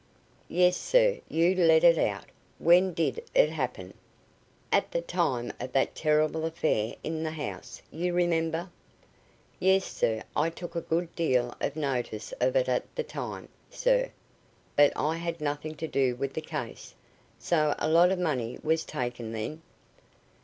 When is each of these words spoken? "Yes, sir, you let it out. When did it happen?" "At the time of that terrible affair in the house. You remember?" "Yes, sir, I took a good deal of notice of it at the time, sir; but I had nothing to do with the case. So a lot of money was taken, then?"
"Yes, 0.49 0.77
sir, 0.77 1.19
you 1.29 1.53
let 1.53 1.83
it 1.83 1.99
out. 1.99 2.25
When 2.57 2.91
did 2.91 3.21
it 3.35 3.51
happen?" 3.51 3.93
"At 4.71 4.89
the 4.91 5.01
time 5.01 5.53
of 5.59 5.73
that 5.73 5.93
terrible 5.93 6.43
affair 6.43 6.95
in 7.03 7.21
the 7.21 7.29
house. 7.29 7.83
You 7.91 8.11
remember?" 8.11 8.71
"Yes, 9.59 9.85
sir, 9.85 10.23
I 10.35 10.49
took 10.49 10.75
a 10.75 10.81
good 10.81 11.13
deal 11.15 11.55
of 11.61 11.75
notice 11.75 12.31
of 12.41 12.55
it 12.55 12.67
at 12.67 12.95
the 12.95 13.03
time, 13.03 13.47
sir; 13.69 14.09
but 14.75 14.91
I 14.95 15.17
had 15.17 15.39
nothing 15.39 15.75
to 15.75 15.87
do 15.87 16.15
with 16.15 16.33
the 16.33 16.41
case. 16.41 16.95
So 17.37 17.75
a 17.77 17.87
lot 17.87 18.09
of 18.11 18.17
money 18.17 18.57
was 18.63 18.83
taken, 18.83 19.33
then?" 19.33 19.61